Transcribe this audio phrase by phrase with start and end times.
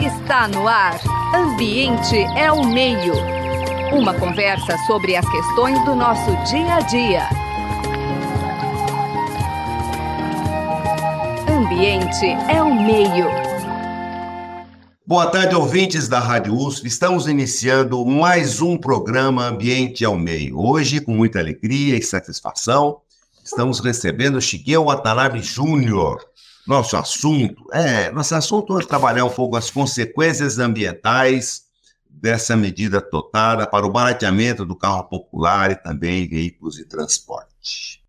[0.00, 1.00] Está no ar.
[1.32, 3.14] Ambiente é o meio.
[3.92, 7.28] Uma conversa sobre as questões do nosso dia a dia.
[11.48, 13.26] Ambiente é o meio.
[15.06, 16.88] Boa tarde, ouvintes da Rádio USP.
[16.88, 20.58] Estamos iniciando mais um programa Ambiente ao Meio.
[20.58, 23.02] Hoje, com muita alegria e satisfação,
[23.44, 26.18] estamos recebendo Shigeo Watanabe Júnior,
[26.66, 31.62] nosso assunto, é, nosso assunto é trabalhar um pouco as consequências ambientais
[32.08, 38.00] dessa medida adotada para o barateamento do carro popular e também veículos de transporte.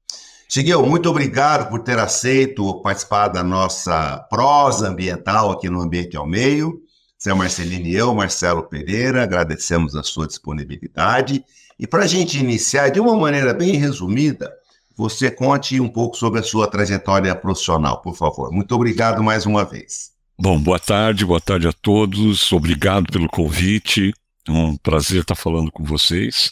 [0.50, 6.28] Chiguel, muito obrigado por ter aceito participar da nossa prosa ambiental aqui no Ambiente ao
[6.28, 6.82] Meio.
[7.18, 11.46] Seu Marcelino e eu, Marcelo Pereira, agradecemos a sua disponibilidade.
[11.80, 14.52] E para a gente iniciar, de uma maneira bem resumida,
[14.96, 18.52] você conte um pouco sobre a sua trajetória profissional, por favor.
[18.52, 20.12] Muito obrigado mais uma vez.
[20.40, 22.52] Bom, boa tarde, boa tarde a todos.
[22.52, 24.14] Obrigado pelo convite.
[24.48, 26.52] É um prazer estar falando com vocês.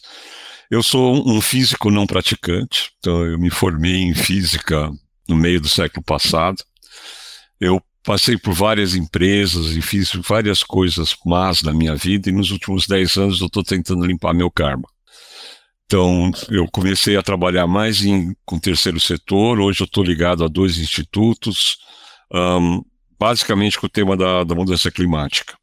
[0.69, 4.91] Eu sou um físico não praticante, então eu me formei em física
[5.27, 6.63] no meio do século passado.
[7.59, 12.51] Eu passei por várias empresas e fiz várias coisas más na minha vida e nos
[12.51, 14.87] últimos 10 anos eu estou tentando limpar meu karma.
[15.89, 20.45] Então, eu comecei a trabalhar mais em, com o terceiro setor, hoje eu estou ligado
[20.45, 21.79] a dois institutos,
[22.31, 22.83] um,
[23.19, 25.57] basicamente com o tema da, da mudança climática.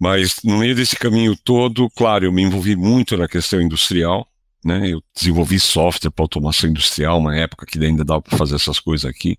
[0.00, 4.28] Mas no meio desse caminho todo, claro, eu me envolvi muito na questão industrial,
[4.64, 4.88] né?
[4.88, 9.10] Eu desenvolvi software para automação industrial, uma época que ainda dava para fazer essas coisas
[9.10, 9.36] aqui.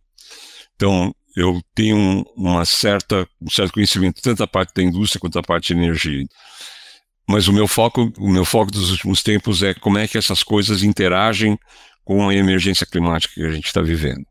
[0.75, 5.41] Então, eu tenho uma certa, um certo conhecimento tanto da parte da indústria quanto da
[5.41, 6.25] parte de energia.
[7.27, 10.43] Mas o meu foco, o meu foco dos últimos tempos é como é que essas
[10.43, 11.57] coisas interagem
[12.03, 14.25] com a emergência climática que a gente está vivendo.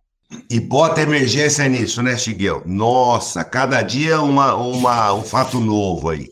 [0.48, 2.62] E bota emergência nisso, né, Chiguel?
[2.64, 6.30] Nossa, cada dia uma, uma, um fato novo aí.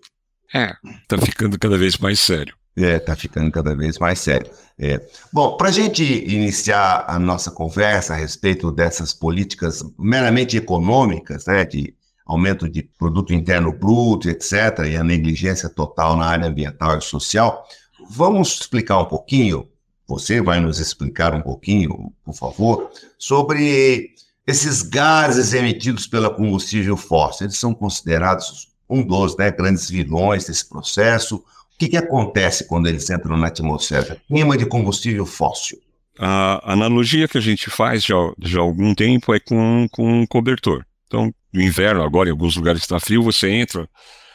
[0.53, 0.75] É,
[1.07, 2.55] tá ficando cada vez mais sério.
[2.77, 4.49] É, tá ficando cada vez mais sério.
[4.79, 5.01] É.
[5.33, 11.65] Bom, para a gente iniciar a nossa conversa a respeito dessas políticas meramente econômicas, né,
[11.65, 11.93] de
[12.29, 17.67] aumento de produto interno bruto, etc., e a negligência total na área ambiental e social.
[18.11, 19.67] Vamos explicar um pouquinho,
[20.07, 24.11] você vai nos explicar um pouquinho, por favor, sobre
[24.47, 27.47] esses gases emitidos pela combustível fóssil.
[27.47, 31.37] Eles são considerados um dos né, grandes vilões desse processo.
[31.37, 34.21] O que, que acontece quando eles entram na atmosfera?
[34.29, 35.79] Queima de combustível fóssil.
[36.19, 40.27] A analogia que a gente faz já, já há algum tempo é com, com um
[40.27, 40.85] cobertor.
[41.09, 43.89] Então, no inverno, agora em alguns lugares está frio, você entra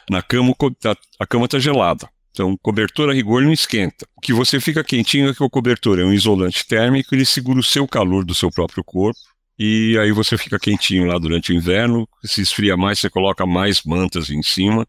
[0.09, 2.09] na cama, tá, a cama está gelada.
[2.31, 4.07] Então, cobertor a rigor não esquenta.
[4.17, 7.59] O que você fica quentinho é que o cobertor é um isolante térmico, ele segura
[7.59, 9.19] o seu calor do seu próprio corpo,
[9.57, 12.09] e aí você fica quentinho lá durante o inverno.
[12.25, 14.87] Se esfria mais, você coloca mais mantas em cima,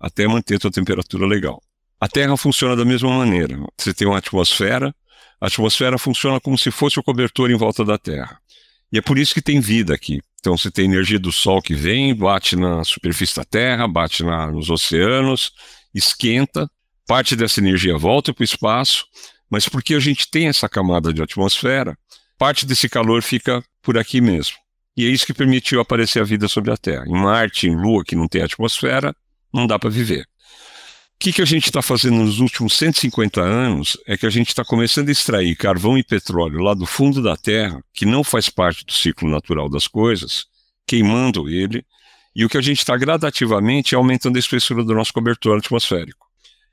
[0.00, 1.62] até manter a sua temperatura legal.
[2.00, 3.58] A Terra funciona da mesma maneira.
[3.76, 4.94] Você tem uma atmosfera,
[5.38, 8.40] a atmosfera funciona como se fosse o cobertor em volta da Terra.
[8.92, 10.20] E é por isso que tem vida aqui.
[10.40, 14.50] Então você tem energia do Sol que vem, bate na superfície da Terra, bate na,
[14.50, 15.52] nos oceanos,
[15.94, 16.68] esquenta,
[17.06, 19.04] parte dessa energia volta para o espaço,
[19.50, 21.96] mas porque a gente tem essa camada de atmosfera,
[22.38, 24.54] parte desse calor fica por aqui mesmo.
[24.96, 27.04] E é isso que permitiu aparecer a vida sobre a Terra.
[27.06, 29.14] Em Marte, em Lua, que não tem atmosfera,
[29.52, 30.29] não dá para viver
[31.20, 34.64] que, que a gente está fazendo nos últimos 150 anos é que a gente está
[34.64, 38.86] começando a extrair carvão e petróleo lá do fundo da Terra, que não faz parte
[38.86, 40.46] do ciclo natural das coisas,
[40.86, 41.84] queimando ele,
[42.34, 46.26] e o que a gente está gradativamente é aumentando a espessura do nosso cobertor atmosférico.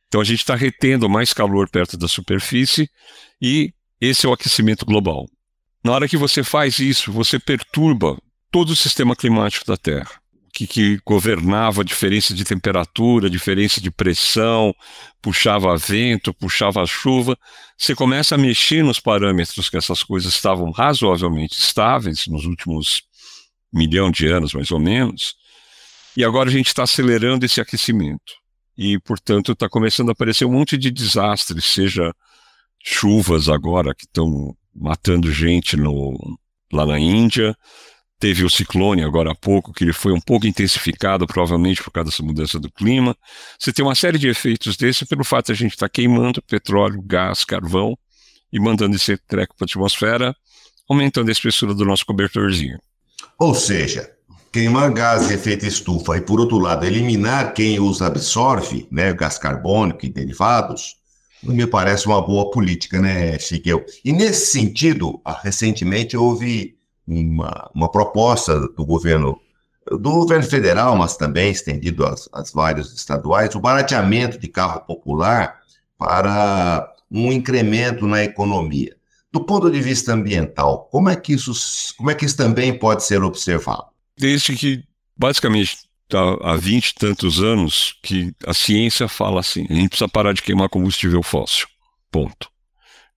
[0.07, 2.89] Então a gente está retendo mais calor perto da superfície
[3.41, 5.25] e esse é o aquecimento global.
[5.83, 8.17] Na hora que você faz isso, você perturba
[8.49, 10.21] todo o sistema climático da Terra
[10.53, 14.73] que, que governava a diferença de temperatura, diferença de pressão,
[15.21, 17.37] puxava vento, puxava chuva.
[17.77, 23.03] Você começa a mexer nos parâmetros que essas coisas estavam razoavelmente estáveis nos últimos
[23.71, 25.35] milhão de anos, mais ou menos,
[26.15, 28.33] e agora a gente está acelerando esse aquecimento.
[28.77, 32.13] E, portanto, está começando a aparecer um monte de desastres, seja
[32.83, 36.15] chuvas agora que estão matando gente no,
[36.71, 37.55] lá na Índia,
[38.19, 42.09] Teve o ciclone agora há pouco, que ele foi um pouco intensificado, provavelmente por causa
[42.09, 43.15] dessa mudança do clima.
[43.59, 46.41] Você tem uma série de efeitos desse pelo fato de a gente estar tá queimando
[46.41, 47.95] petróleo, gás, carvão
[48.51, 50.35] e mandando esse treco para a atmosfera,
[50.89, 52.79] aumentando a espessura do nosso cobertorzinho.
[53.37, 54.09] Ou seja,
[54.51, 59.37] queimar gás de efeito estufa e, por outro lado, eliminar quem os absorve, né, gás
[59.37, 60.95] carbônico e derivados,
[61.43, 63.85] me parece uma boa política, né, Chiqueu?
[64.03, 66.76] E nesse sentido, recentemente houve
[67.07, 69.39] uma, uma proposta do governo
[69.89, 75.61] do governo federal, mas também estendido às, às vários estaduais, o barateamento de carro popular
[75.97, 78.95] para um incremento na economia.
[79.31, 81.53] Do ponto de vista ambiental, como é que isso,
[81.95, 83.85] como é que isso também pode ser observado?
[84.17, 84.83] Desde que,
[85.17, 85.77] basicamente,
[86.09, 90.33] tá, há 20 e tantos anos que a ciência fala assim, a gente precisa parar
[90.33, 91.67] de queimar combustível fóssil,
[92.11, 92.49] ponto.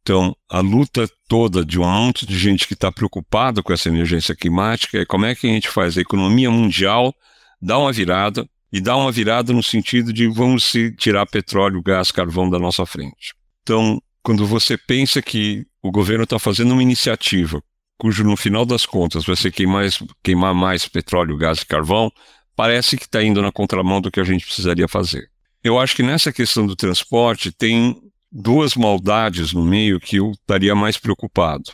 [0.03, 4.35] Então, a luta toda de um monte de gente que está preocupada com essa emergência
[4.35, 7.15] climática é como é que a gente faz a economia mundial
[7.61, 12.13] dar uma virada, e dar uma virada no sentido de vamos se tirar petróleo, gás,
[12.13, 13.35] carvão da nossa frente.
[13.63, 17.63] Então, quando você pensa que o governo está fazendo uma iniciativa
[17.99, 19.85] cujo, no final das contas, vai ser queimar
[20.23, 22.11] queimar mais petróleo, gás e carvão,
[22.57, 25.29] parece que está indo na contramão do que a gente precisaria fazer.
[25.63, 27.95] Eu acho que nessa questão do transporte tem
[28.31, 31.73] duas maldades no meio que eu estaria mais preocupado.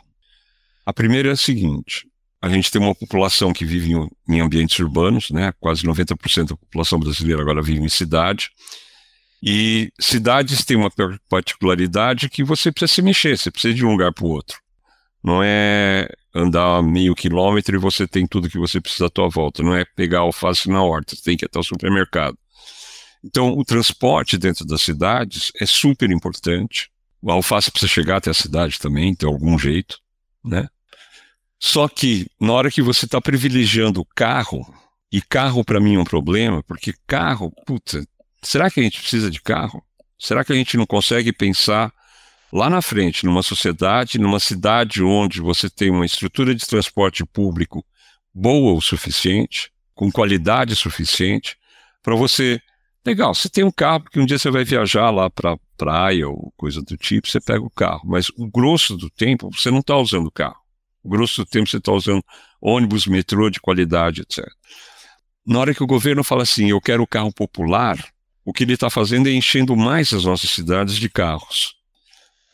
[0.85, 2.07] A primeira é a seguinte:
[2.41, 3.93] a gente tem uma população que vive
[4.29, 5.53] em, ambientes urbanos, né?
[5.61, 8.51] quase 90% da população brasileira agora vive em cidade.
[9.43, 10.91] E cidades têm uma
[11.29, 14.59] particularidade que você precisa se mexer, você precisa de um lugar para o outro.
[15.23, 19.63] Não é andar meio quilômetro e você tem tudo que você precisa à tua volta.
[19.63, 22.39] Não é pegar alface na horta, você tem que ir até o supermercado.
[23.25, 26.91] Então, o transporte dentro das cidades é super importante.
[27.21, 29.99] O alface precisa chegar até a cidade também, de algum jeito,
[30.45, 30.69] né?
[31.59, 34.67] Só que, na hora que você está privilegiando o carro,
[35.11, 38.07] e carro para mim é um problema, porque carro, puta,
[38.43, 39.83] será que a gente precisa de carro?
[40.19, 41.93] Será que a gente não consegue pensar
[42.53, 47.85] lá na frente, numa sociedade, numa cidade onde você tem uma estrutura de transporte público
[48.35, 51.57] boa o suficiente, com qualidade suficiente,
[52.03, 52.61] para você
[53.07, 56.53] Legal, você tem um carro, porque um dia você vai viajar lá para praia ou
[56.57, 58.03] coisa do tipo, você pega o carro.
[58.05, 60.57] Mas o grosso do tempo, você não está usando o carro.
[61.05, 62.21] O grosso do tempo, você está usando
[62.61, 64.45] ônibus, metrô de qualidade, etc.
[65.47, 67.97] Na hora que o governo fala assim, eu quero o carro popular,
[68.45, 71.77] o que ele está fazendo é enchendo mais as nossas cidades de carros.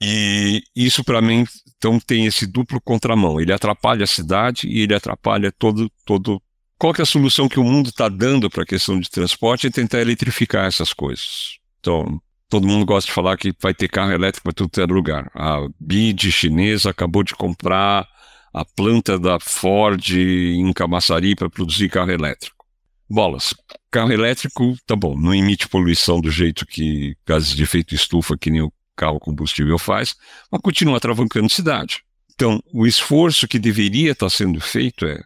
[0.02, 1.46] E isso, para mim,
[1.78, 3.40] então tem esse duplo contramão.
[3.40, 6.42] Ele atrapalha a cidade e ele atrapalha todo, todo
[6.82, 9.68] qual é a solução que o mundo está dando para a questão de transporte?
[9.68, 11.58] É tentar eletrificar essas coisas.
[11.78, 15.30] Então, todo mundo gosta de falar que vai ter carro elétrico para todo é lugar.
[15.32, 18.08] A BID chinesa acabou de comprar
[18.52, 22.66] a planta da Ford em Camaçari para produzir carro elétrico.
[23.08, 23.54] Bolas,
[23.88, 28.50] carro elétrico, tá bom, não emite poluição do jeito que gases de efeito estufa, que
[28.50, 30.16] nem o carro combustível faz,
[30.50, 32.02] mas continua travancando cidade.
[32.34, 35.22] Então, o esforço que deveria estar tá sendo feito é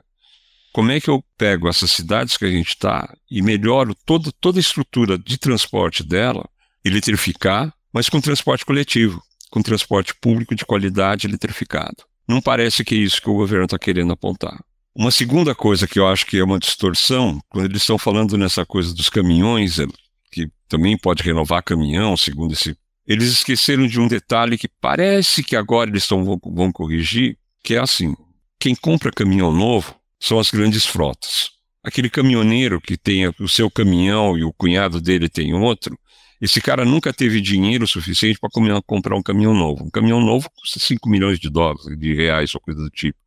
[0.76, 4.58] como é que eu pego essas cidades que a gente está e melhoro todo, toda
[4.58, 6.46] a estrutura de transporte dela,
[6.84, 11.96] eletrificar, mas com transporte coletivo, com transporte público de qualidade eletrificado.
[12.28, 14.62] Não parece que é isso que o governo está querendo apontar.
[14.94, 18.66] Uma segunda coisa que eu acho que é uma distorção, quando eles estão falando nessa
[18.66, 19.86] coisa dos caminhões, é,
[20.30, 22.76] que também pode renovar caminhão, segundo esse.
[23.06, 27.76] Eles esqueceram de um detalhe que parece que agora eles tão, vão, vão corrigir, que
[27.76, 28.14] é assim:
[28.60, 31.50] quem compra caminhão novo são as grandes frotas.
[31.82, 35.98] Aquele caminhoneiro que tem o seu caminhão e o cunhado dele tem outro,
[36.40, 38.50] esse cara nunca teve dinheiro suficiente para
[38.84, 39.84] comprar um caminhão novo.
[39.84, 43.18] Um caminhão novo custa 5 milhões de dólares, de reais ou coisa do tipo.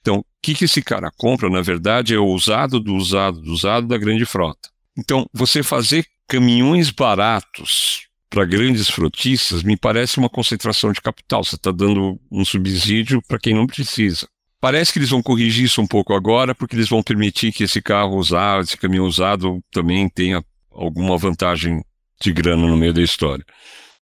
[0.00, 3.52] Então, o que, que esse cara compra, na verdade, é o usado do usado do
[3.52, 4.68] usado da grande frota.
[4.96, 11.42] Então, você fazer caminhões baratos para grandes frotistas me parece uma concentração de capital.
[11.42, 14.28] Você está dando um subsídio para quem não precisa.
[14.60, 17.80] Parece que eles vão corrigir isso um pouco agora, porque eles vão permitir que esse
[17.80, 21.82] carro usado, esse caminhão usado, também tenha alguma vantagem
[22.20, 23.44] de grana no meio da história.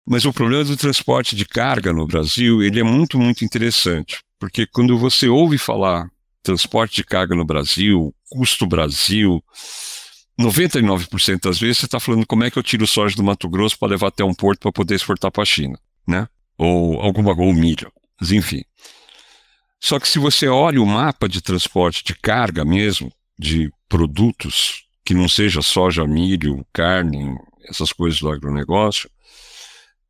[0.05, 4.67] Mas o problema do transporte de carga no Brasil, ele é muito, muito interessante, porque
[4.67, 6.09] quando você ouve falar
[6.43, 9.41] transporte de carga no Brasil, custo Brasil,
[10.39, 13.79] 99% das vezes você está falando como é que eu tiro soja do Mato Grosso
[13.79, 16.27] para levar até um porto para poder exportar para a China, né?
[16.57, 18.61] Ou alguma ou milho, mas enfim.
[19.83, 25.13] Só que se você olha o mapa de transporte de carga mesmo, de produtos, que
[25.13, 27.37] não seja soja, milho, carne,
[27.67, 29.09] essas coisas do agronegócio,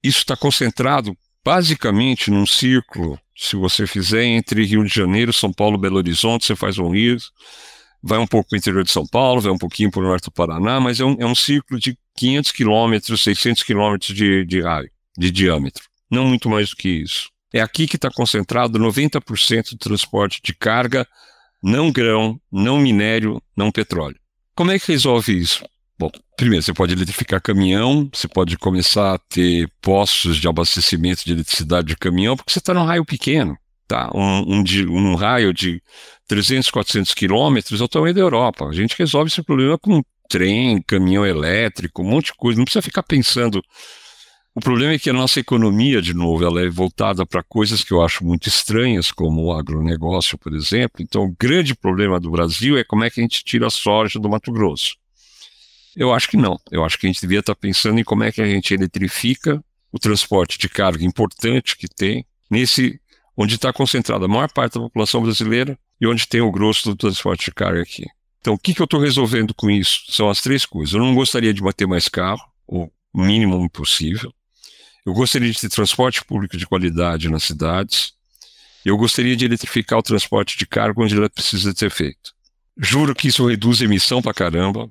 [0.04, 3.20] isso está concentrado basicamente num círculo.
[3.36, 7.18] Se você fizer entre Rio de Janeiro, São Paulo, Belo Horizonte, você faz um rio,
[8.00, 10.26] vai um pouco para o interior de São Paulo, vai um pouquinho para o norte
[10.26, 14.62] do Paraná, mas é um, é um círculo de 500 quilômetros, 600 quilômetros de, de
[14.62, 15.84] raio, de diâmetro.
[16.12, 17.33] Não muito mais do que isso.
[17.54, 21.08] É aqui que está concentrado 90% do transporte de carga,
[21.62, 24.18] não grão, não minério, não petróleo.
[24.56, 25.64] Como é que resolve isso?
[25.98, 31.32] Bom, primeiro, você pode eletrificar caminhão, você pode começar a ter postos de abastecimento de
[31.32, 33.56] eletricidade de caminhão, porque você está num raio pequeno,
[33.88, 34.10] tá?
[34.14, 35.82] Um, um, um raio de
[36.28, 38.68] 300, 400 quilômetros é o tamanho da Europa.
[38.68, 42.58] A gente resolve esse problema com trem, caminhão elétrico, um monte de coisa.
[42.58, 43.62] Não precisa ficar pensando.
[44.56, 47.92] O problema é que a nossa economia, de novo, ela é voltada para coisas que
[47.92, 51.02] eu acho muito estranhas, como o agronegócio, por exemplo.
[51.02, 54.20] Então, o grande problema do Brasil é como é que a gente tira a soja
[54.20, 54.96] do Mato Grosso.
[55.96, 56.60] Eu acho que não.
[56.72, 59.64] Eu acho que a gente devia estar pensando em como é que a gente eletrifica
[59.92, 63.00] o transporte de carga importante que tem nesse
[63.36, 66.96] onde está concentrada a maior parte da população brasileira e onde tem o grosso do
[66.96, 68.06] transporte de carga aqui.
[68.40, 70.04] Então, o que, que eu estou resolvendo com isso?
[70.10, 70.94] São as três coisas.
[70.94, 74.32] Eu não gostaria de bater mais carro, o mínimo possível.
[75.06, 78.14] Eu gostaria de ter transporte público de qualidade nas cidades.
[78.86, 82.34] Eu gostaria de eletrificar o transporte de carga onde ele precisa ser feito.
[82.78, 84.90] Juro que isso reduz emissão para caramba.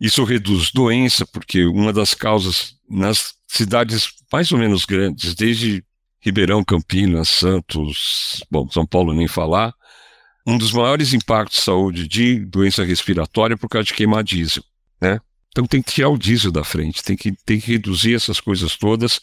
[0.00, 5.84] Isso reduz doença, porque uma das causas nas cidades mais ou menos grandes, desde
[6.20, 9.74] Ribeirão, Campinas, Santos, bom, São Paulo nem falar,
[10.46, 14.62] um dos maiores impactos de saúde de doença respiratória é por causa de queimar diesel,
[15.00, 15.20] né?
[15.58, 18.76] Então tem que tirar o diesel da frente, tem que, tem que reduzir essas coisas
[18.76, 19.20] todas.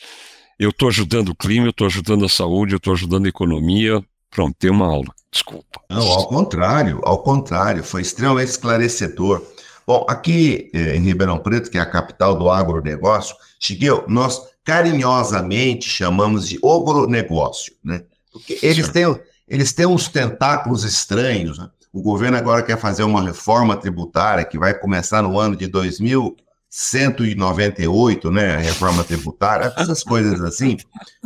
[0.59, 4.03] Eu estou ajudando o clima, eu estou ajudando a saúde, eu estou ajudando a economia.
[4.29, 5.07] Pronto, tem uma aula.
[5.31, 5.79] Desculpa.
[5.89, 9.41] Não, ao contrário, ao contrário, foi extremamente esclarecedor.
[9.87, 15.87] Bom, aqui eh, em Ribeirão Preto, que é a capital do agronegócio, Chigueu, nós carinhosamente
[15.87, 18.03] chamamos de agronegócio, né?
[18.33, 21.57] Porque eles têm, eles têm uns tentáculos estranhos.
[21.57, 21.69] Né?
[21.95, 28.29] O governo agora quer fazer uma reforma tributária que vai começar no ano de 2198,
[28.29, 28.55] né?
[28.55, 30.75] A reforma tributária, essas coisas assim.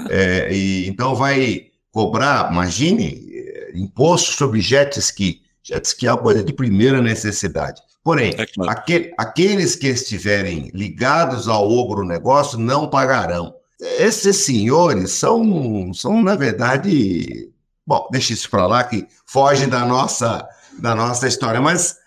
[0.08, 5.42] É, e, então vai cobrar, imagine, eh, imposto sobre jet ski.
[5.64, 7.82] Jet ski é uma coisa de primeira necessidade.
[8.04, 8.80] Porém, é claro.
[9.18, 13.56] aqueles que estiverem ligados ao agronegócio não pagarão.
[13.98, 17.50] Esses senhores são, são na verdade,
[17.88, 20.48] bom, deixa isso para lá que foge da nossa,
[20.80, 21.98] da nossa história, mas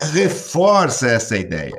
[0.00, 1.76] reforça essa ideia.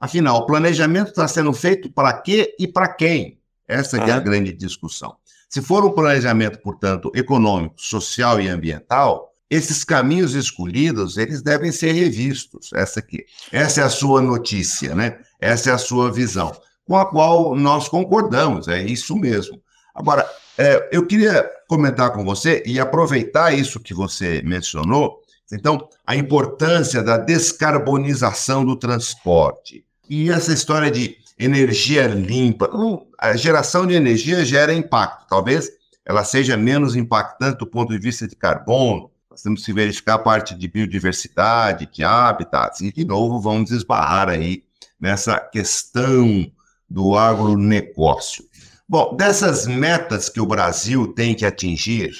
[0.00, 3.38] Afinal, o planejamento está sendo feito para quê e para quem?
[3.66, 5.16] Essa é a grande discussão.
[5.48, 11.92] Se for um planejamento, portanto, econômico, social e ambiental, esses caminhos escolhidos, eles devem ser
[11.92, 12.70] revistos.
[12.74, 13.24] Essa aqui.
[13.52, 15.18] Essa é a sua notícia, né?
[15.40, 16.52] Essa é a sua visão,
[16.84, 19.62] com a qual nós concordamos, é isso mesmo.
[19.94, 25.22] Agora, é, eu queria comentar com você e aproveitar isso que você mencionou,
[25.52, 29.84] então, a importância da descarbonização do transporte.
[30.08, 32.70] E essa história de energia limpa.
[33.18, 35.26] A geração de energia gera impacto.
[35.28, 35.70] Talvez
[36.04, 40.18] ela seja menos impactante do ponto de vista de carbono, nós temos que verificar a
[40.18, 44.62] parte de biodiversidade, de habitats, e de novo vamos esbarrar aí
[45.00, 46.48] nessa questão
[46.88, 48.44] do agronegócio.
[48.88, 52.12] Bom, dessas metas que o Brasil tem que atingir,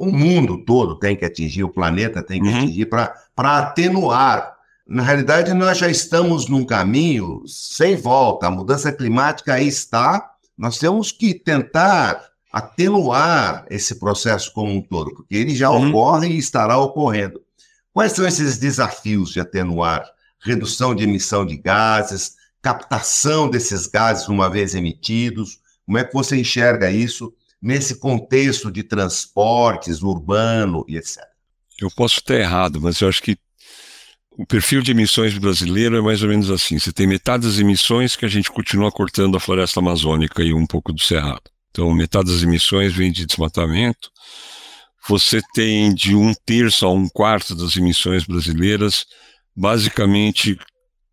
[0.00, 2.56] o mundo todo tem que atingir, o planeta tem que uhum.
[2.56, 4.56] atingir para atenuar.
[4.88, 8.46] Na realidade, nós já estamos num caminho sem volta.
[8.46, 10.30] A mudança climática aí está.
[10.56, 15.90] Nós temos que tentar atenuar esse processo como um todo, porque ele já uhum.
[15.90, 17.38] ocorre e estará ocorrendo.
[17.92, 20.02] Quais são esses desafios de atenuar?
[20.40, 25.60] Redução de emissão de gases, captação desses gases uma vez emitidos.
[25.84, 31.22] Como é que você enxerga isso nesse contexto de transportes urbano e etc?
[31.80, 33.38] Eu posso estar errado, mas eu acho que
[34.32, 36.78] o perfil de emissões brasileiro é mais ou menos assim.
[36.78, 40.66] Você tem metade das emissões que a gente continua cortando a floresta amazônica e um
[40.66, 41.42] pouco do cerrado.
[41.70, 44.10] Então, metade das emissões vem de desmatamento.
[45.08, 49.06] Você tem de um terço a um quarto das emissões brasileiras,
[49.54, 50.58] basicamente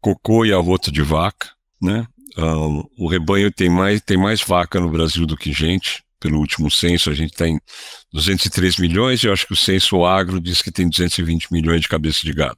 [0.01, 1.49] cocô e arroto de vaca,
[1.81, 2.05] né?
[2.37, 6.03] Um, o rebanho tem mais, tem mais vaca no Brasil do que gente.
[6.19, 7.59] Pelo último censo, a gente tem
[8.12, 11.88] 203 milhões, e eu acho que o censo agro diz que tem 220 milhões de
[11.88, 12.57] cabeças de gado.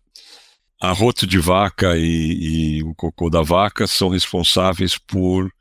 [0.82, 5.52] Arroto de vaca e, e o cocô da vaca são responsáveis por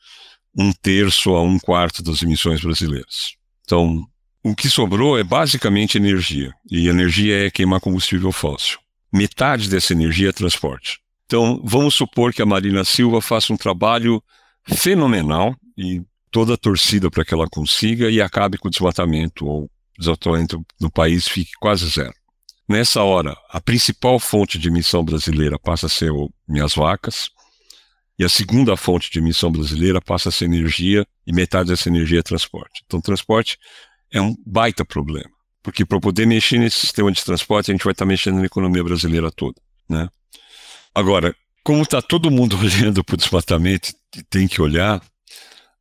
[0.57, 3.33] um terço a um quarto das emissões brasileiras.
[3.65, 4.07] Então,
[4.43, 8.79] o que sobrou é basicamente energia, e energia é queimar combustível fóssil.
[9.13, 11.01] Metade dessa energia é transporte.
[11.27, 14.23] Então, vamos supor que a Marina Silva faça um trabalho
[14.67, 19.71] fenomenal e toda a torcida para que ela consiga e acabe com o desmatamento ou
[19.99, 22.15] desmatamento no país fique quase zero.
[22.69, 27.31] Nessa hora, a principal fonte de emissão brasileira passa a ser o Minhas Vacas,
[28.19, 32.19] e a segunda fonte de emissão brasileira passa a ser energia, e metade dessa energia
[32.19, 32.83] é transporte.
[32.85, 33.59] Então, transporte
[34.13, 35.31] é um baita problema,
[35.63, 38.45] porque para poder mexer nesse sistema de transporte, a gente vai estar tá mexendo na
[38.45, 39.61] economia brasileira toda.
[39.89, 40.09] Né?
[40.95, 43.95] Agora, como está todo mundo olhando para o desmatamento
[44.29, 45.03] tem que olhar,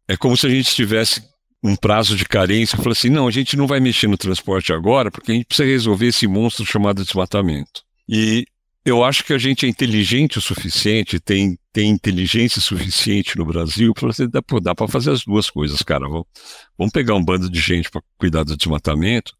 [0.07, 1.21] é como se a gente estivesse
[1.63, 5.11] um prazo de carência, falou assim: não, a gente não vai mexer no transporte agora,
[5.11, 7.83] porque a gente precisa resolver esse monstro chamado desmatamento.
[8.07, 8.45] E
[8.85, 13.93] eu acho que a gente é inteligente o suficiente, tem, tem inteligência suficiente no Brasil
[13.93, 16.07] para você dá, dá para fazer as duas coisas, cara.
[16.07, 16.25] Vamos,
[16.77, 19.33] vamos pegar um bando de gente para cuidar do desmatamento,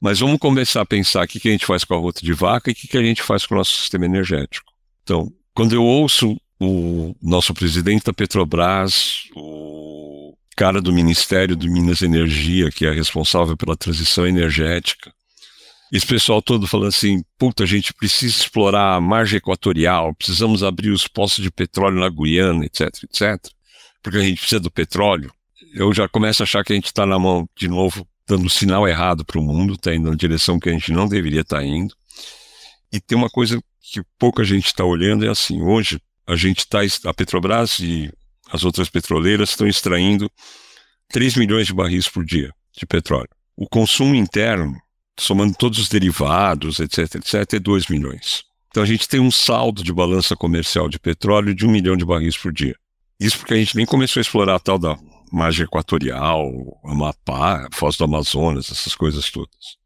[0.00, 2.32] mas vamos começar a pensar o que, que a gente faz com a rota de
[2.32, 4.70] vaca e o que, que a gente faz com o nosso sistema energético.
[5.02, 9.71] Então, quando eu ouço o nosso presidente da Petrobras, o
[10.56, 15.12] cara do Ministério do Minas e Energia, que é responsável pela transição energética,
[15.92, 20.88] esse pessoal todo falando assim, puta, a gente precisa explorar a margem equatorial, precisamos abrir
[20.88, 23.52] os poços de petróleo na Guiana, etc, etc,
[24.02, 25.30] porque a gente precisa do petróleo.
[25.74, 28.88] Eu já começo a achar que a gente está na mão, de novo, dando sinal
[28.88, 31.64] errado para o mundo, está indo na direção que a gente não deveria estar tá
[31.64, 31.94] indo.
[32.90, 36.80] E tem uma coisa que pouca gente está olhando, é assim, hoje a gente está,
[37.04, 38.10] a Petrobras e
[38.52, 40.30] as outras petroleiras estão extraindo
[41.08, 43.30] 3 milhões de barris por dia de petróleo.
[43.56, 44.76] O consumo interno
[45.18, 48.44] somando todos os derivados, etc, etc, é 2 milhões.
[48.68, 52.04] Então a gente tem um saldo de balança comercial de petróleo de 1 milhão de
[52.04, 52.76] barris por dia.
[53.18, 54.98] Isso porque a gente nem começou a explorar a tal da
[55.32, 56.50] margem equatorial,
[56.84, 59.76] Amapá, Foz do Amazonas, essas coisas todas.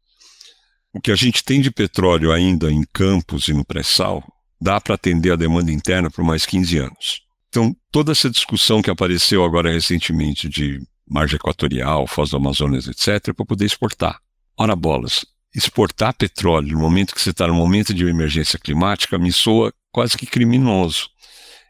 [0.93, 4.23] O que a gente tem de petróleo ainda em campos e no pré-sal
[4.59, 7.26] dá para atender a demanda interna por mais 15 anos.
[7.57, 13.33] Então, toda essa discussão que apareceu agora recentemente de margem equatorial, Foz do Amazonas, etc.,
[13.33, 14.19] para poder exportar.
[14.55, 19.31] Ora bolas, exportar petróleo no momento que você está no momento de emergência climática me
[19.31, 21.09] soa quase que criminoso.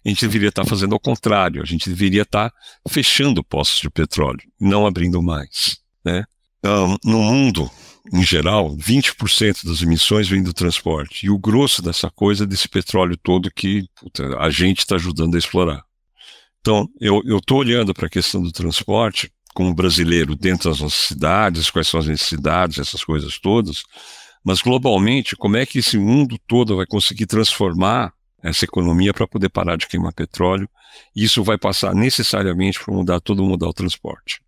[0.05, 2.55] A gente deveria estar tá fazendo ao contrário, a gente deveria estar tá
[2.89, 5.77] fechando postos de petróleo, não abrindo mais.
[6.03, 6.25] Né?
[6.65, 7.71] Um, no mundo,
[8.11, 12.67] em geral, 20% das emissões vem do transporte, e o grosso dessa coisa é desse
[12.67, 15.83] petróleo todo que puta, a gente está ajudando a explorar.
[16.61, 21.69] Então, eu estou olhando para a questão do transporte como brasileiro dentro das nossas cidades,
[21.69, 23.83] quais são as necessidades, essas coisas todas,
[24.43, 29.49] mas globalmente, como é que esse mundo todo vai conseguir transformar essa economia para poder
[29.49, 30.69] parar de queimar petróleo?
[31.15, 34.41] E isso vai passar necessariamente para mudar todo o modal transporte.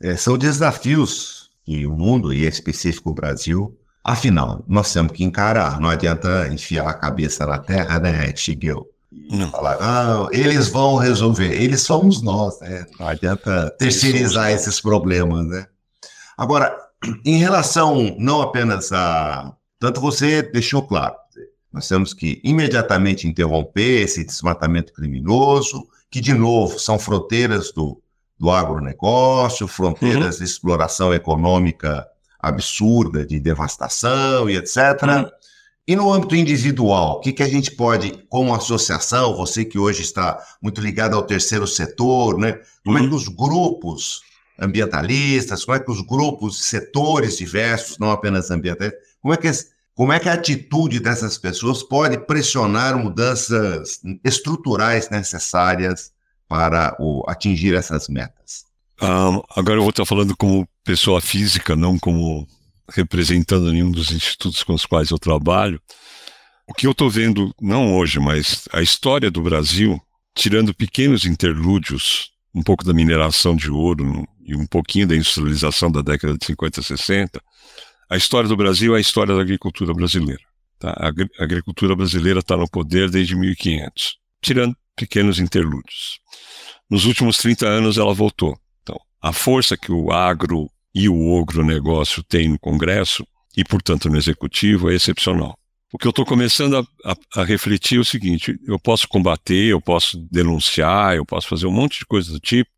[0.00, 1.39] É, são desafios
[1.70, 5.78] que o mundo, e em específico o Brasil, afinal, nós temos que encarar.
[5.78, 8.88] Não adianta enfiar a cabeça na terra, né, Shigeu?
[9.30, 9.48] Não.
[9.52, 12.86] Falar, ah, eles vão resolver, eles somos nós, né?
[12.98, 15.66] Não adianta terceirizar esses problemas, né?
[16.36, 16.76] Agora,
[17.24, 19.54] em relação não apenas a.
[19.78, 21.14] Tanto você deixou claro,
[21.72, 28.02] nós temos que imediatamente interromper esse desmatamento criminoso, que, de novo, são fronteiras do,
[28.40, 30.44] do agronegócio, fronteiras uhum.
[30.44, 32.08] de exploração econômica
[32.40, 34.76] absurda, de devastação e etc.
[35.02, 35.30] Uhum.
[35.86, 40.00] E no âmbito individual, o que, que a gente pode, como associação, você que hoje
[40.00, 42.60] está muito ligado ao terceiro setor, né?
[42.82, 43.04] Como uhum.
[43.04, 44.22] é que os grupos
[44.58, 49.50] ambientalistas, como é que os grupos, setores diversos, não apenas ambientalistas, como é que,
[49.94, 56.12] como é que a atitude dessas pessoas pode pressionar mudanças estruturais necessárias
[56.50, 58.64] para o, atingir essas metas?
[59.00, 62.44] Um, agora eu vou estar falando como pessoa física, não como
[62.92, 65.80] representando nenhum dos institutos com os quais eu trabalho,
[66.68, 70.00] o que eu estou vendo, não hoje, mas a história do Brasil,
[70.34, 76.02] tirando pequenos interlúdios, um pouco da mineração de ouro e um pouquinho da industrialização da
[76.02, 77.40] década de 50 e 60,
[78.10, 80.42] a história do Brasil é a história da agricultura brasileira.
[80.80, 80.90] Tá?
[80.98, 86.20] A agricultura brasileira está no poder desde 1500, tirando pequenos interlúdios.
[86.90, 88.54] Nos últimos 30 anos ela voltou.
[88.82, 94.18] Então, a força que o agro e o agronegócio tem no Congresso e, portanto, no
[94.18, 95.56] Executivo é excepcional.
[95.90, 99.68] O que eu estou começando a, a, a, refletir é o seguinte: eu posso combater,
[99.68, 102.70] eu posso denunciar, eu posso fazer um monte de coisas do tipo,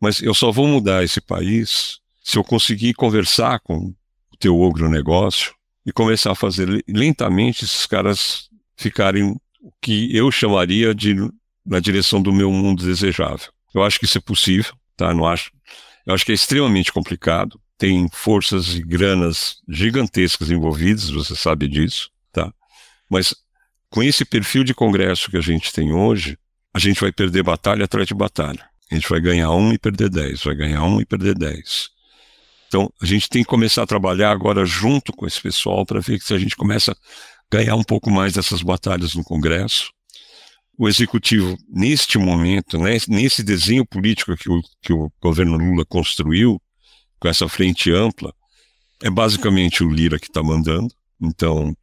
[0.00, 5.54] mas eu só vou mudar esse país se eu conseguir conversar com o teu agronegócio
[5.84, 11.14] e começar a fazer lentamente esses caras ficarem o que eu chamaria de
[11.64, 13.48] na direção do meu mundo desejável.
[13.74, 15.14] Eu acho que isso é possível, tá?
[15.14, 15.50] Não acho,
[16.06, 17.60] eu acho que é extremamente complicado.
[17.78, 22.52] Tem forças e granas gigantescas envolvidas, você sabe disso, tá?
[23.08, 23.34] Mas
[23.90, 26.38] com esse perfil de congresso que a gente tem hoje,
[26.74, 28.64] a gente vai perder batalha atrás de batalha.
[28.90, 31.90] A gente vai ganhar um e perder dez, vai ganhar um e perder dez.
[32.68, 36.20] Então, a gente tem que começar a trabalhar agora junto com esse pessoal para ver
[36.20, 36.96] se a gente começa a
[37.50, 39.92] ganhar um pouco mais dessas batalhas no Congresso
[40.78, 46.60] o executivo, neste momento, né, nesse desenho político que o, que o governo Lula construiu,
[47.20, 48.34] com essa frente ampla,
[49.02, 50.92] é basicamente o Lira que está mandando.
[51.20, 51.76] Então,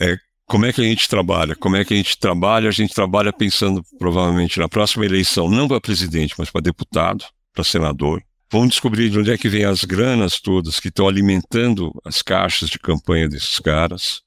[0.00, 1.54] é, como é que a gente trabalha?
[1.56, 2.68] Como é que a gente trabalha?
[2.68, 7.64] A gente trabalha pensando provavelmente na próxima eleição, não para presidente, mas para deputado, para
[7.64, 8.22] senador.
[8.50, 12.70] Vamos descobrir de onde é que vem as granas todas que estão alimentando as caixas
[12.70, 14.22] de campanha desses caras.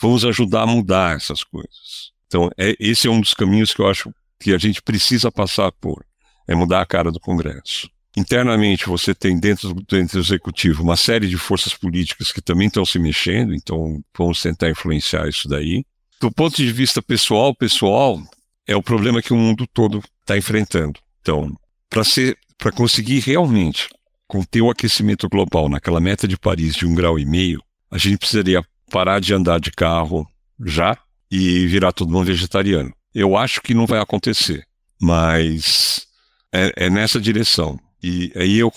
[0.00, 2.12] Vamos ajudar a mudar essas coisas.
[2.30, 5.72] Então, é, esse é um dos caminhos que eu acho que a gente precisa passar
[5.72, 6.06] por.
[6.46, 7.90] É mudar a cara do Congresso.
[8.16, 12.84] Internamente, você tem dentro, dentro do executivo uma série de forças políticas que também estão
[12.84, 15.84] se mexendo, então vamos tentar influenciar isso daí.
[16.20, 18.20] Do ponto de vista pessoal, pessoal,
[18.66, 21.00] é o problema que o mundo todo está enfrentando.
[21.20, 21.52] Então,
[21.88, 23.88] para conseguir realmente
[24.28, 28.18] conter o aquecimento global naquela meta de Paris de um grau e meio, a gente
[28.18, 30.28] precisaria parar de andar de carro
[30.64, 30.96] já
[31.30, 32.92] e virar todo mundo vegetariano.
[33.14, 34.64] Eu acho que não vai acontecer,
[35.00, 36.06] mas
[36.52, 37.78] é, é nessa direção.
[38.02, 38.72] E aí eu,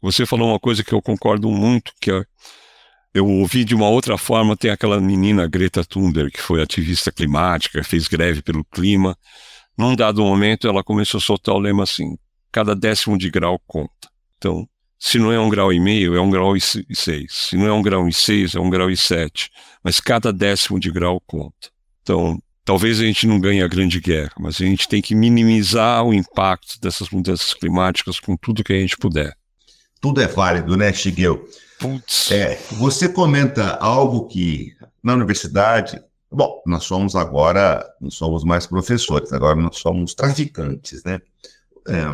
[0.00, 2.24] você falou uma coisa que eu concordo muito, que é,
[3.14, 7.84] eu ouvi de uma outra forma, tem aquela menina Greta Thunberg, que foi ativista climática,
[7.84, 9.16] fez greve pelo clima.
[9.78, 12.16] Num dado momento, ela começou a soltar o lema assim:
[12.50, 14.08] cada décimo de grau conta.
[14.36, 17.32] Então, se não é um grau e meio, é um grau e seis.
[17.32, 19.50] Se não é um grau e seis, é um grau e sete.
[19.82, 21.73] Mas cada décimo de grau conta.
[22.04, 26.04] Então, talvez a gente não ganhe a grande guerra, mas a gente tem que minimizar
[26.04, 29.34] o impacto dessas mudanças climáticas com tudo que a gente puder.
[30.02, 31.48] Tudo é válido, né, Shigeu?
[31.78, 32.30] Putz.
[32.30, 35.98] É, você comenta algo que na universidade,
[36.30, 41.22] bom, nós somos agora, não somos mais professores, agora nós somos traficantes, né?
[41.88, 42.04] É.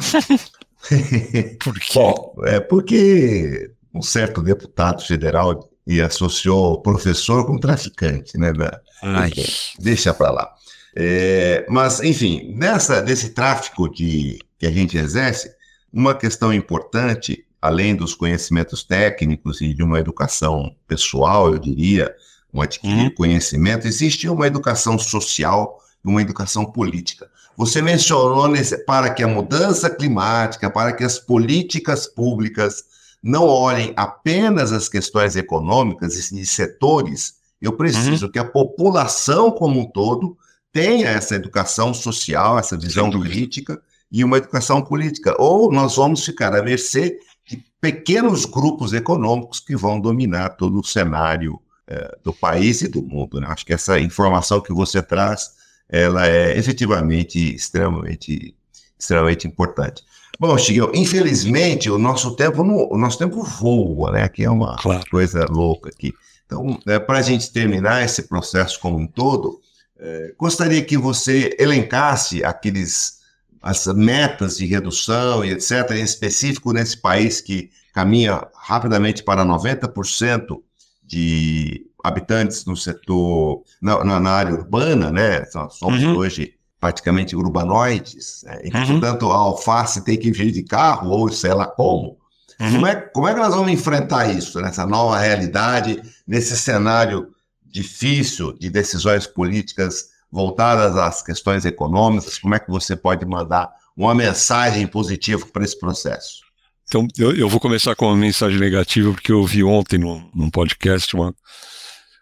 [1.59, 1.93] Por quê?
[1.95, 8.53] Bom, é porque um certo deputado federal e associou professor com traficante, né?
[8.53, 9.33] Da, Ai.
[9.79, 10.55] Deixa para lá.
[10.95, 15.51] É, mas, enfim, nessa, nesse tráfico de, que a gente exerce,
[15.93, 22.15] uma questão importante, além dos conhecimentos técnicos e de uma educação pessoal, eu diria,
[22.53, 23.15] um adquirir uhum.
[23.15, 27.31] conhecimento, existe uma educação social e uma educação política.
[27.57, 32.85] Você mencionou nesse, para que a mudança climática, para que as políticas públicas
[33.23, 38.33] não olhem apenas as questões econômicas e setores, eu preciso uhum.
[38.33, 40.37] que a população como um todo
[40.73, 45.35] tenha essa educação social, essa visão crítica e uma educação política.
[45.39, 50.85] Ou nós vamos ficar à mercê de pequenos grupos econômicos que vão dominar todo o
[50.85, 53.41] cenário eh, do país e do mundo.
[53.41, 53.47] Né?
[53.49, 55.51] Acho que essa informação que você traz
[55.91, 58.55] ela é efetivamente extremamente,
[58.97, 60.05] extremamente importante.
[60.39, 64.23] Bom, Chiquinho, infelizmente o nosso tempo o nosso tempo voa, né?
[64.23, 65.05] Aqui é uma claro.
[65.11, 66.15] coisa louca aqui.
[66.51, 69.61] Então, é, para a gente terminar esse processo como um todo,
[69.97, 73.21] é, gostaria que você elencasse aqueles
[73.63, 75.91] as metas de redução e etc.
[75.93, 80.61] em específico nesse país que caminha rapidamente para 90%
[81.05, 85.45] de habitantes no setor, na, na, na área urbana, né?
[85.45, 86.17] Somos uhum.
[86.17, 88.61] hoje praticamente urbanoides, né?
[88.65, 88.99] e, uhum.
[88.99, 92.17] portanto, a alface tem que vir de carro, ou sei lá como.
[92.61, 92.73] Uhum.
[92.73, 97.29] Como, é, como é que nós vamos enfrentar isso, nessa nova realidade, nesse cenário
[97.65, 102.39] difícil de decisões políticas voltadas às questões econômicas?
[102.39, 106.43] Como é que você pode mandar uma mensagem positiva para esse processo?
[106.87, 110.51] Então, eu, eu, vou começar com uma mensagem negativa, porque eu ouvi ontem num, num
[110.51, 111.35] podcast uma,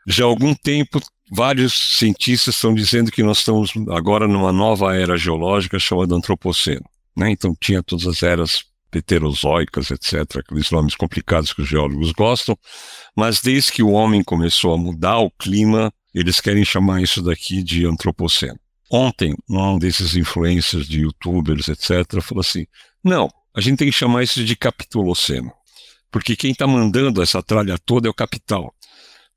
[0.06, 1.00] já há algum tempo,
[1.32, 6.84] vários cientistas estão dizendo que nós estamos agora numa nova era geológica chamada Antropoceno.
[7.16, 7.30] Né?
[7.30, 12.56] Então, tinha todas as eras pterozoicas, etc., aqueles nomes complicados que os geólogos gostam,
[13.16, 17.62] mas desde que o homem começou a mudar o clima, eles querem chamar isso daqui
[17.62, 18.58] de Antropoceno.
[18.90, 22.66] Ontem, um desses influencers de youtubers, etc., falou assim:
[23.04, 25.52] não, a gente tem que chamar isso de Capitoloceno,
[26.10, 28.74] porque quem está mandando essa tralha toda é o capital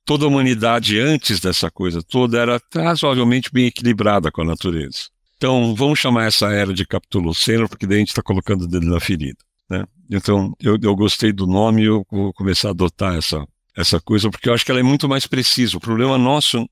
[0.06, 5.10] toda a humanidade antes dessa coisa toda era razoavelmente bem equilibrada com a natureza.
[5.42, 8.86] Então, vamos chamar essa era de Capitoloceno, porque daí a gente está colocando o dedo
[8.86, 9.40] na ferida.
[9.68, 9.86] Né?
[10.08, 13.44] Então, eu, eu gostei do nome e eu vou começar a adotar essa,
[13.76, 15.76] essa coisa, porque eu acho que ela é muito mais precisa.
[15.76, 16.70] O problema nosso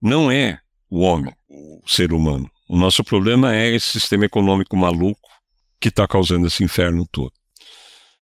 [0.00, 2.48] não é o homem, o ser humano.
[2.68, 5.28] O nosso problema é esse sistema econômico maluco
[5.80, 7.32] que está causando esse inferno todo.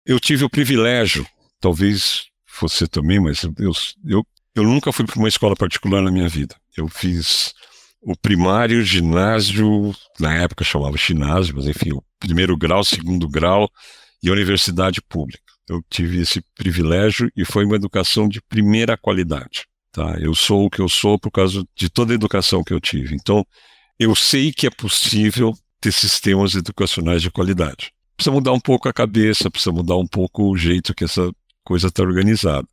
[0.05, 1.27] Eu tive o privilégio,
[1.59, 2.27] talvez
[2.61, 3.73] você também, mas eu,
[4.05, 6.57] eu eu nunca fui para uma escola particular na minha vida.
[6.77, 7.55] Eu fiz
[8.03, 13.69] o primário, ginásio, na época chamava ginásio, mas enfim, o primeiro grau, segundo grau
[14.23, 15.43] e a universidade pública.
[15.69, 19.67] Eu tive esse privilégio e foi uma educação de primeira qualidade.
[19.93, 20.17] Tá?
[20.19, 23.15] Eu sou o que eu sou por causa de toda a educação que eu tive.
[23.15, 23.45] Então,
[23.99, 27.93] eu sei que é possível ter sistemas educacionais de qualidade.
[28.17, 31.31] Precisa mudar um pouco a cabeça, precisa mudar um pouco o jeito que essa
[31.65, 32.67] coisa está organizada.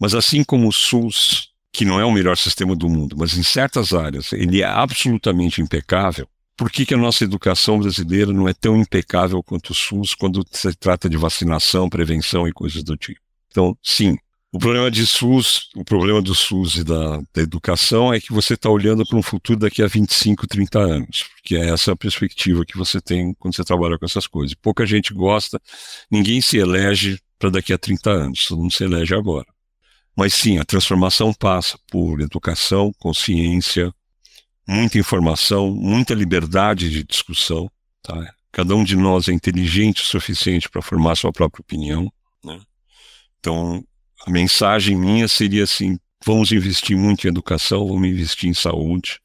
[0.00, 3.42] Mas assim como o SUS, que não é o melhor sistema do mundo, mas em
[3.42, 8.54] certas áreas ele é absolutamente impecável, por que, que a nossa educação brasileira não é
[8.54, 13.20] tão impecável quanto o SUS quando se trata de vacinação, prevenção e coisas do tipo.
[13.50, 14.16] Então, sim,
[14.50, 18.54] o problema de SUS, o problema do SUS e da, da educação é que você
[18.54, 22.64] está olhando para um futuro daqui a 25, 30 anos, porque é essa a perspectiva
[22.64, 24.54] que você tem quando você trabalha com essas coisas.
[24.54, 25.60] Pouca gente gosta,
[26.10, 29.55] ninguém se elege para daqui a 30 anos, todo mundo se elege agora.
[30.16, 33.92] Mas sim, a transformação passa por educação, consciência,
[34.66, 37.70] muita informação, muita liberdade de discussão.
[38.02, 38.34] Tá?
[38.50, 42.10] Cada um de nós é inteligente o suficiente para formar sua própria opinião.
[42.42, 42.58] Né?
[43.38, 43.84] Então,
[44.26, 49.20] a mensagem minha seria assim: vamos investir muito em educação, vamos investir em saúde,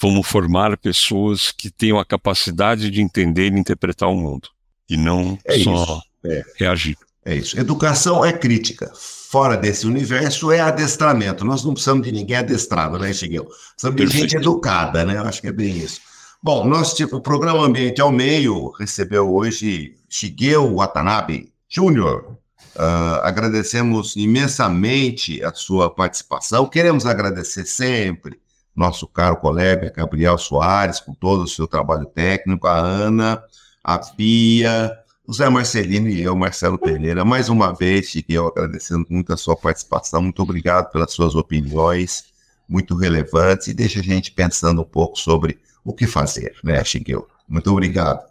[0.00, 4.48] vamos formar pessoas que tenham a capacidade de entender e interpretar o mundo,
[4.88, 6.42] e não é só é.
[6.56, 6.96] reagir.
[7.24, 7.58] É isso.
[7.58, 8.92] Educação é crítica.
[9.34, 11.44] Fora desse universo é adestramento.
[11.44, 13.44] Nós não precisamos de ninguém adestrado, né, Shigeu?
[13.72, 15.16] Precisamos de gente educada, né?
[15.16, 16.00] Eu acho que é bem isso.
[16.40, 22.38] Bom, nosso tipo, o programa Ambiente ao Meio recebeu hoje Shigeu Watanabe Júnior.
[22.76, 26.66] Uh, agradecemos imensamente a sua participação.
[26.66, 28.38] Queremos agradecer sempre
[28.72, 33.42] nosso caro colega Gabriel Soares, com todo o seu trabalho técnico, a Ana,
[33.82, 34.96] a Pia,
[35.32, 40.20] Zé Marcelino e eu, Marcelo Pereira, mais uma vez, Chiquinho, agradecendo muito a sua participação,
[40.22, 42.26] muito obrigado pelas suas opiniões,
[42.68, 47.24] muito relevantes, e deixa a gente pensando um pouco sobre o que fazer, né, Chiquinho?
[47.48, 48.22] Muito obrigado.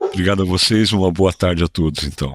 [0.00, 2.34] Obrigado a vocês, uma boa tarde a todos, então.